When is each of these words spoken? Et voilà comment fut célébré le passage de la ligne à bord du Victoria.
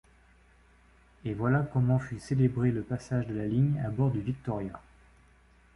Et 1.25 1.35
voilà 1.35 1.59
comment 1.71 1.99
fut 1.99 2.17
célébré 2.17 2.71
le 2.71 2.81
passage 2.81 3.27
de 3.27 3.35
la 3.35 3.45
ligne 3.45 3.79
à 3.85 3.91
bord 3.91 4.09
du 4.09 4.19
Victoria. 4.19 4.81